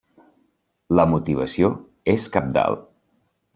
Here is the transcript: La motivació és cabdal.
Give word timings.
La 0.99 1.05
motivació 1.11 1.71
és 2.17 2.27
cabdal. 2.39 2.81